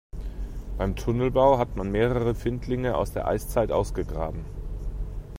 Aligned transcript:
Beim 0.79 0.95
Tunnelbau 0.95 1.59
hat 1.59 1.75
man 1.75 1.91
mehrere 1.91 2.33
Findlinge 2.33 2.95
aus 2.95 3.11
der 3.13 3.27
Eiszeit 3.27 3.71
ausgegraben. 3.71 4.43